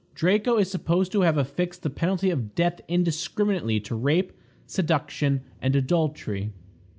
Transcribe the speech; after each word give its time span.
Draco 0.15 0.57
is 0.57 0.71
supposed 0.71 1.11
to 1.11 1.21
have 1.21 1.37
affixed 1.37 1.83
the 1.83 1.89
penalty 1.91 2.31
of 2.31 2.55
death 2.55 2.81
indiscriminately 2.87 3.79
to 3.81 3.93
rape, 3.93 4.33
seduction, 4.65 5.41
and 5.61 5.75
adultery. 5.75 6.53